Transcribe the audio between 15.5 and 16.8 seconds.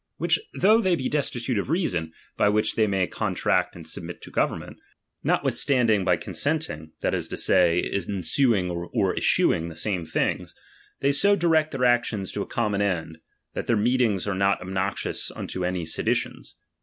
any seditions.